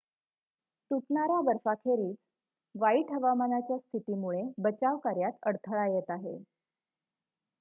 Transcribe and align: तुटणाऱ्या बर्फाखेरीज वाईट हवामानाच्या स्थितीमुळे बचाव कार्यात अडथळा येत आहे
तुटणाऱ्या 0.91 1.39
बर्फाखेरीज 1.43 2.15
वाईट 2.75 3.11
हवामानाच्या 3.11 3.77
स्थितीमुळे 3.77 4.41
बचाव 4.59 4.97
कार्यात 4.99 5.33
अडथळा 5.43 5.85
येत 5.87 6.09
आहे 6.09 6.37